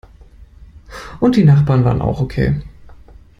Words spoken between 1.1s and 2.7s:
Und die Nachbarn waren auch okay.